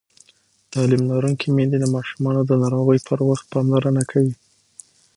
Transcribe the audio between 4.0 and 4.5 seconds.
کوي.